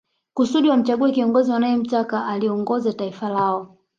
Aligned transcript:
Kusudi 0.33 0.69
wamchague 0.69 1.11
kiongozi 1.11 1.51
wanae 1.51 1.75
mtaka 1.77 2.25
aliongoze 2.27 2.93
taifa 2.93 3.29
lao 3.29 3.77